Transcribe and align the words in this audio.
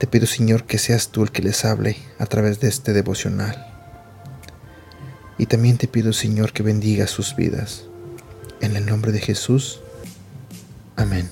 Te 0.00 0.06
pido, 0.06 0.26
Señor, 0.26 0.64
que 0.64 0.78
seas 0.78 1.10
tú 1.10 1.22
el 1.22 1.30
que 1.30 1.42
les 1.42 1.62
hable 1.66 1.94
a 2.18 2.24
través 2.24 2.58
de 2.58 2.68
este 2.68 2.94
devocional. 2.94 3.66
Y 5.36 5.44
también 5.44 5.76
te 5.76 5.88
pido, 5.88 6.14
Señor, 6.14 6.54
que 6.54 6.62
bendiga 6.62 7.06
sus 7.06 7.36
vidas. 7.36 7.84
En 8.62 8.76
el 8.76 8.86
nombre 8.86 9.12
de 9.12 9.20
Jesús. 9.20 9.82
Amén. 10.96 11.30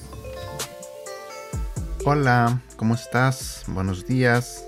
Hola, 2.04 2.60
¿cómo 2.76 2.94
estás? 2.94 3.62
Buenos 3.68 4.06
días. 4.06 4.64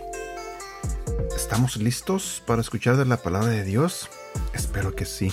¿Estamos 1.37 1.77
listos 1.77 2.43
para 2.47 2.63
escuchar 2.63 2.97
de 2.97 3.05
la 3.05 3.19
palabra 3.19 3.51
de 3.51 3.65
Dios? 3.65 4.09
Espero 4.55 4.97
que 4.97 5.05
sí. 5.05 5.30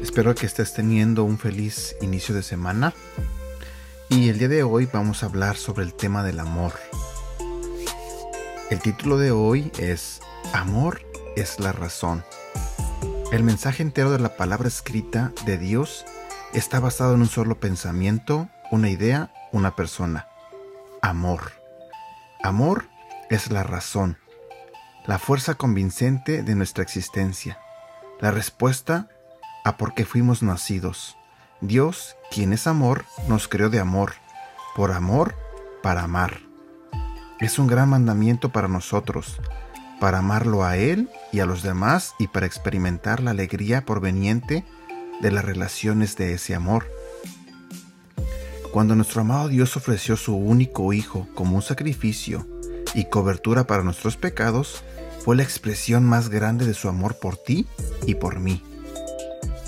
Espero 0.00 0.34
que 0.34 0.46
estés 0.46 0.72
teniendo 0.72 1.24
un 1.24 1.38
feliz 1.38 1.96
inicio 2.00 2.34
de 2.34 2.42
semana. 2.42 2.94
Y 4.08 4.30
el 4.30 4.38
día 4.38 4.48
de 4.48 4.62
hoy 4.62 4.88
vamos 4.90 5.22
a 5.22 5.26
hablar 5.26 5.58
sobre 5.58 5.84
el 5.84 5.92
tema 5.92 6.24
del 6.24 6.40
amor. 6.40 6.72
El 8.70 8.78
título 8.78 9.18
de 9.18 9.32
hoy 9.32 9.72
es 9.78 10.20
Amor 10.52 11.02
es 11.34 11.58
la 11.58 11.72
razón. 11.72 12.24
El 13.32 13.42
mensaje 13.42 13.82
entero 13.82 14.12
de 14.12 14.20
la 14.20 14.36
palabra 14.36 14.68
escrita 14.68 15.32
de 15.44 15.58
Dios 15.58 16.04
está 16.52 16.78
basado 16.78 17.14
en 17.14 17.22
un 17.22 17.26
solo 17.26 17.58
pensamiento, 17.58 18.48
una 18.70 18.88
idea, 18.88 19.32
una 19.50 19.74
persona 19.74 20.28
amor. 21.02 21.50
Amor 22.44 22.88
es 23.28 23.50
la 23.50 23.64
razón, 23.64 24.18
la 25.04 25.18
fuerza 25.18 25.56
convincente 25.56 26.44
de 26.44 26.54
nuestra 26.54 26.84
existencia, 26.84 27.58
la 28.20 28.30
respuesta 28.30 29.08
a 29.64 29.78
por 29.78 29.94
qué 29.94 30.04
fuimos 30.04 30.44
nacidos. 30.44 31.16
Dios, 31.60 32.16
quien 32.30 32.52
es 32.52 32.68
amor, 32.68 33.04
nos 33.26 33.48
creó 33.48 33.68
de 33.68 33.80
amor, 33.80 34.12
por 34.76 34.92
amor, 34.92 35.34
para 35.82 36.04
amar. 36.04 36.49
Es 37.40 37.58
un 37.58 37.66
gran 37.66 37.88
mandamiento 37.88 38.50
para 38.50 38.68
nosotros, 38.68 39.40
para 39.98 40.18
amarlo 40.18 40.62
a 40.62 40.76
Él 40.76 41.08
y 41.32 41.40
a 41.40 41.46
los 41.46 41.62
demás 41.62 42.14
y 42.18 42.26
para 42.26 42.44
experimentar 42.44 43.22
la 43.22 43.30
alegría 43.30 43.86
proveniente 43.86 44.66
de 45.22 45.30
las 45.30 45.44
relaciones 45.44 46.16
de 46.16 46.34
ese 46.34 46.54
amor. 46.54 46.86
Cuando 48.72 48.94
nuestro 48.94 49.22
amado 49.22 49.48
Dios 49.48 49.76
ofreció 49.78 50.16
su 50.16 50.36
único 50.36 50.92
Hijo 50.92 51.28
como 51.34 51.56
un 51.56 51.62
sacrificio 51.62 52.46
y 52.94 53.06
cobertura 53.06 53.66
para 53.66 53.84
nuestros 53.84 54.18
pecados, 54.18 54.84
fue 55.24 55.34
la 55.34 55.42
expresión 55.42 56.04
más 56.04 56.28
grande 56.28 56.66
de 56.66 56.74
su 56.74 56.88
amor 56.88 57.18
por 57.18 57.38
ti 57.38 57.66
y 58.06 58.16
por 58.16 58.38
mí. 58.38 58.62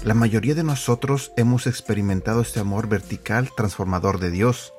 La 0.05 0.13
mayoría 0.13 0.55
de 0.55 0.63
nosotros 0.63 1.33
hemos 1.39 1.67
experimentado 1.67 2.43
este 2.43 2.61
amor 2.61 2.89
vertical 2.89 3.51
transformador 3.57 4.21
de 4.21 4.31
Dios. 4.31 4.75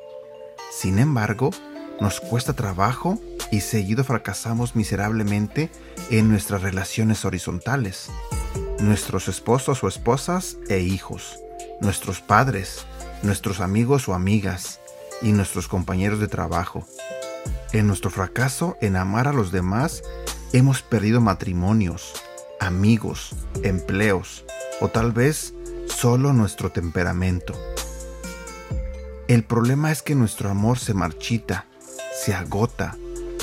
Sin 0.71 0.99
embargo, 0.99 1.51
nos 1.99 2.19
cuesta 2.19 2.53
trabajo 2.53 3.19
y 3.51 3.61
seguido 3.61 4.03
fracasamos 4.03 4.75
miserablemente 4.75 5.69
en 6.09 6.29
nuestras 6.29 6.61
relaciones 6.61 7.25
horizontales. 7.25 8.09
Nuestros 8.79 9.27
esposos 9.27 9.83
o 9.83 9.87
esposas 9.87 10.57
e 10.69 10.79
hijos, 10.79 11.39
nuestros 11.79 12.21
padres, 12.21 12.85
nuestros 13.21 13.59
amigos 13.59 14.09
o 14.09 14.13
amigas 14.13 14.79
y 15.21 15.31
nuestros 15.31 15.67
compañeros 15.67 16.19
de 16.19 16.27
trabajo. 16.27 16.85
En 17.71 17.87
nuestro 17.87 18.11
fracaso 18.11 18.77
en 18.81 18.95
amar 18.95 19.27
a 19.27 19.33
los 19.33 19.51
demás, 19.51 20.03
hemos 20.51 20.81
perdido 20.81 21.21
matrimonios, 21.21 22.13
amigos, 22.59 23.35
empleos 23.63 24.45
o 24.81 24.89
tal 24.89 25.11
vez 25.11 25.53
solo 25.87 26.33
nuestro 26.33 26.71
temperamento. 26.71 27.53
El 29.27 29.43
problema 29.43 29.91
es 29.91 30.01
que 30.01 30.15
nuestro 30.15 30.49
amor 30.49 30.77
se 30.79 30.93
marchita, 30.93 31.65
se 32.23 32.33
agota 32.33 32.95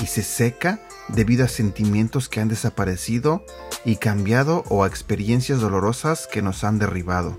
y 0.02 0.06
se 0.06 0.22
seca 0.22 0.80
debido 1.08 1.44
a 1.44 1.48
sentimientos 1.48 2.30
que 2.30 2.41
han 2.41 2.48
desaparecido 2.48 3.44
y 3.84 3.96
cambiado 3.96 4.64
o 4.70 4.84
a 4.84 4.86
experiencias 4.86 5.60
dolorosas 5.60 6.26
que 6.26 6.41
nos 6.41 6.64
han 6.64 6.78
derribado. 6.78 7.38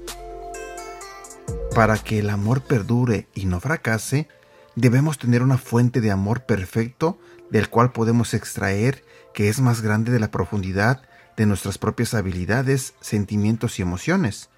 Para 1.74 1.98
que 1.98 2.20
el 2.20 2.30
amor 2.30 2.62
perdure 2.62 3.28
y 3.34 3.46
no 3.46 3.60
fracase, 3.60 4.28
debemos 4.76 5.18
tener 5.18 5.42
una 5.42 5.58
fuente 5.58 6.00
de 6.00 6.12
amor 6.12 6.46
perfecto 6.46 7.18
del 7.50 7.70
cual 7.70 7.92
podemos 7.92 8.36
extraer 8.36 9.04
que 9.34 9.50
es 9.50 9.62
más 9.62 9.82
grande 9.82 10.12
de 10.12 10.20
la 10.20 10.30
profundidad 10.30 11.02
de 11.38 11.48
nuestras 11.48 11.80
propias 11.80 12.14
habilidades, 12.14 12.94
sentimientos 13.02 13.80
y 13.80 13.82
emociones. 13.82 14.50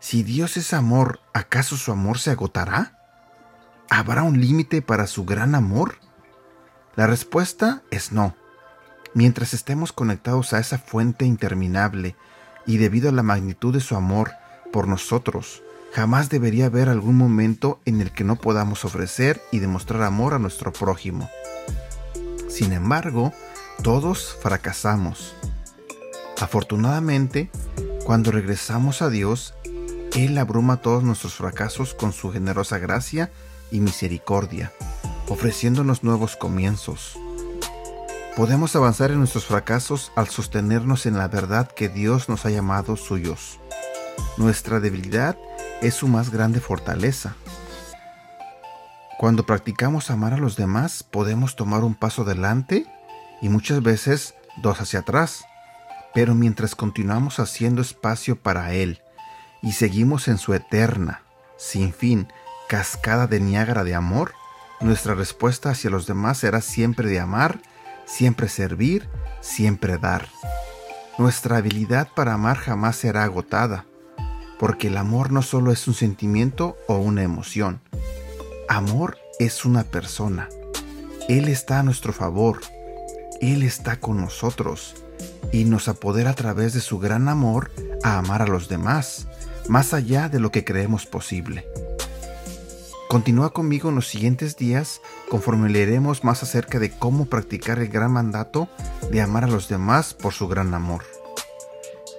Si 0.00 0.24
Dios 0.24 0.56
es 0.56 0.72
amor, 0.72 1.20
¿acaso 1.34 1.76
su 1.76 1.92
amor 1.92 2.18
se 2.18 2.32
agotará? 2.32 2.97
¿Habrá 3.90 4.22
un 4.22 4.40
límite 4.40 4.82
para 4.82 5.06
su 5.06 5.24
gran 5.24 5.54
amor? 5.54 5.96
La 6.96 7.06
respuesta 7.06 7.82
es 7.90 8.12
no. 8.12 8.34
Mientras 9.14 9.54
estemos 9.54 9.92
conectados 9.92 10.52
a 10.52 10.58
esa 10.58 10.78
fuente 10.78 11.24
interminable 11.24 12.16
y 12.66 12.76
debido 12.76 13.08
a 13.08 13.12
la 13.12 13.22
magnitud 13.22 13.72
de 13.72 13.80
su 13.80 13.96
amor 13.96 14.32
por 14.72 14.88
nosotros, 14.88 15.62
Jamás 15.92 16.28
debería 16.28 16.66
haber 16.66 16.88
algún 16.88 17.16
momento 17.16 17.80
en 17.84 18.00
el 18.00 18.12
que 18.12 18.24
no 18.24 18.36
podamos 18.36 18.84
ofrecer 18.84 19.40
y 19.50 19.58
demostrar 19.58 20.02
amor 20.02 20.34
a 20.34 20.38
nuestro 20.38 20.72
prójimo. 20.72 21.30
Sin 22.48 22.72
embargo, 22.72 23.32
todos 23.82 24.36
fracasamos. 24.42 25.34
Afortunadamente, 26.40 27.50
cuando 28.04 28.30
regresamos 28.30 29.02
a 29.02 29.10
Dios, 29.10 29.54
Él 30.14 30.38
abruma 30.38 30.78
todos 30.78 31.02
nuestros 31.02 31.34
fracasos 31.34 31.94
con 31.94 32.12
su 32.12 32.32
generosa 32.32 32.78
gracia 32.78 33.30
y 33.70 33.80
misericordia, 33.80 34.72
ofreciéndonos 35.28 36.02
nuevos 36.02 36.36
comienzos. 36.36 37.18
Podemos 38.36 38.74
avanzar 38.74 39.10
en 39.10 39.18
nuestros 39.18 39.44
fracasos 39.46 40.12
al 40.16 40.28
sostenernos 40.28 41.06
en 41.06 41.18
la 41.18 41.28
verdad 41.28 41.70
que 41.70 41.88
Dios 41.88 42.28
nos 42.28 42.46
ha 42.46 42.50
llamado 42.50 42.96
suyos. 42.96 43.60
Nuestra 44.38 44.80
debilidad 44.80 45.36
es 45.82 45.94
su 45.94 46.08
más 46.08 46.30
grande 46.30 46.60
fortaleza. 46.60 47.34
Cuando 49.18 49.44
practicamos 49.44 50.10
amar 50.10 50.32
a 50.32 50.38
los 50.38 50.56
demás, 50.56 51.02
podemos 51.02 51.54
tomar 51.56 51.84
un 51.84 51.94
paso 51.94 52.22
adelante 52.22 52.86
y 53.42 53.48
muchas 53.48 53.82
veces 53.82 54.34
dos 54.62 54.80
hacia 54.80 55.00
atrás. 55.00 55.44
Pero 56.14 56.34
mientras 56.34 56.74
continuamos 56.74 57.38
haciendo 57.38 57.82
espacio 57.82 58.36
para 58.36 58.72
Él 58.72 59.02
y 59.62 59.72
seguimos 59.72 60.28
en 60.28 60.38
su 60.38 60.54
eterna, 60.54 61.22
sin 61.56 61.92
fin, 61.92 62.28
cascada 62.68 63.26
de 63.26 63.40
Niágara 63.40 63.84
de 63.84 63.94
amor, 63.94 64.34
nuestra 64.80 65.14
respuesta 65.14 65.70
hacia 65.70 65.90
los 65.90 66.06
demás 66.06 66.38
será 66.38 66.60
siempre 66.60 67.08
de 67.08 67.20
amar, 67.20 67.60
siempre 68.06 68.48
servir, 68.48 69.08
siempre 69.40 69.98
dar. 69.98 70.28
Nuestra 71.18 71.56
habilidad 71.56 72.08
para 72.14 72.34
amar 72.34 72.56
jamás 72.56 72.96
será 72.96 73.24
agotada 73.24 73.84
porque 74.58 74.88
el 74.88 74.96
amor 74.96 75.30
no 75.30 75.42
solo 75.42 75.72
es 75.72 75.86
un 75.88 75.94
sentimiento 75.94 76.76
o 76.88 76.98
una 76.98 77.22
emoción. 77.22 77.80
Amor 78.68 79.16
es 79.38 79.64
una 79.64 79.84
persona. 79.84 80.48
Él 81.28 81.48
está 81.48 81.78
a 81.78 81.82
nuestro 81.82 82.12
favor. 82.12 82.60
Él 83.40 83.62
está 83.62 84.00
con 84.00 84.20
nosotros 84.20 84.96
y 85.52 85.64
nos 85.64 85.88
apodera 85.88 86.30
a 86.30 86.34
través 86.34 86.74
de 86.74 86.80
su 86.80 86.98
gran 86.98 87.28
amor 87.28 87.70
a 88.02 88.18
amar 88.18 88.42
a 88.42 88.46
los 88.46 88.68
demás, 88.68 89.28
más 89.68 89.94
allá 89.94 90.28
de 90.28 90.40
lo 90.40 90.50
que 90.50 90.64
creemos 90.64 91.06
posible. 91.06 91.66
Continúa 93.08 93.52
conmigo 93.52 93.88
en 93.88 93.94
los 93.94 94.08
siguientes 94.08 94.56
días 94.56 95.00
conforme 95.30 95.70
leeremos 95.70 96.24
más 96.24 96.42
acerca 96.42 96.78
de 96.78 96.90
cómo 96.90 97.26
practicar 97.26 97.78
el 97.78 97.88
gran 97.88 98.12
mandato 98.12 98.68
de 99.10 99.22
amar 99.22 99.44
a 99.44 99.48
los 99.48 99.68
demás 99.68 100.12
por 100.14 100.32
su 100.34 100.48
gran 100.48 100.74
amor. 100.74 101.04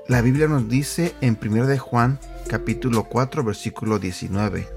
La 0.07 0.21
Biblia 0.21 0.47
nos 0.47 0.67
dice 0.67 1.13
en 1.21 1.37
1 1.39 1.67
de 1.67 1.77
Juan 1.77 2.19
capítulo 2.47 3.03
4 3.03 3.43
versículo 3.43 3.99
19, 3.99 4.67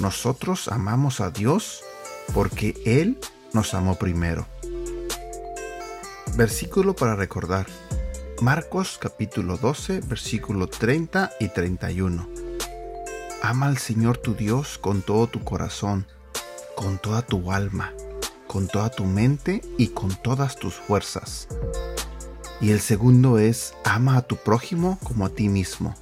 nosotros 0.00 0.68
amamos 0.68 1.22
a 1.22 1.30
Dios 1.30 1.82
porque 2.34 2.74
Él 2.84 3.18
nos 3.54 3.72
amó 3.72 3.94
primero. 3.94 4.46
Versículo 6.36 6.94
para 6.94 7.16
recordar. 7.16 7.66
Marcos 8.42 8.98
capítulo 9.00 9.56
12 9.56 10.00
versículo 10.00 10.68
30 10.68 11.32
y 11.40 11.48
31. 11.48 12.28
Ama 13.42 13.66
al 13.66 13.78
Señor 13.78 14.18
tu 14.18 14.34
Dios 14.34 14.76
con 14.76 15.00
todo 15.00 15.26
tu 15.26 15.42
corazón, 15.42 16.06
con 16.74 16.98
toda 16.98 17.22
tu 17.22 17.50
alma, 17.50 17.94
con 18.46 18.68
toda 18.68 18.90
tu 18.90 19.06
mente 19.06 19.62
y 19.78 19.88
con 19.88 20.14
todas 20.22 20.56
tus 20.56 20.74
fuerzas. 20.74 21.48
Y 22.60 22.72
el 22.72 22.80
segundo 22.80 23.38
es, 23.38 23.74
ama 23.84 24.18
a 24.18 24.22
tu 24.22 24.36
prójimo 24.36 24.98
como 25.02 25.24
a 25.24 25.30
ti 25.30 25.48
mismo. 25.48 25.94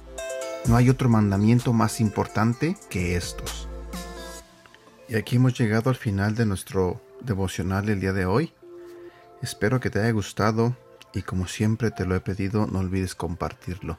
No 0.65 0.75
hay 0.75 0.89
otro 0.89 1.07
mandamiento 1.07 1.71
más 1.71 2.01
importante 2.01 2.75
que 2.89 3.15
estos. 3.15 3.69
Y 5.07 5.15
aquí 5.15 5.37
hemos 5.37 5.57
llegado 5.57 5.89
al 5.89 5.95
final 5.95 6.35
de 6.35 6.45
nuestro 6.45 7.01
devocional 7.21 7.87
el 7.87 8.01
día 8.01 8.11
de 8.11 8.25
hoy. 8.25 8.51
Espero 9.41 9.79
que 9.79 9.89
te 9.89 9.99
haya 9.99 10.11
gustado 10.11 10.75
y 11.15 11.21
como 11.21 11.47
siempre 11.47 11.89
te 11.89 12.05
lo 12.05 12.13
he 12.15 12.19
pedido, 12.19 12.67
no 12.67 12.79
olvides 12.79 13.15
compartirlo. 13.15 13.97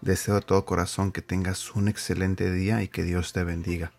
Deseo 0.00 0.36
de 0.36 0.40
todo 0.40 0.64
corazón 0.64 1.12
que 1.12 1.22
tengas 1.22 1.76
un 1.76 1.86
excelente 1.86 2.50
día 2.50 2.82
y 2.82 2.88
que 2.88 3.04
Dios 3.04 3.34
te 3.34 3.44
bendiga. 3.44 3.92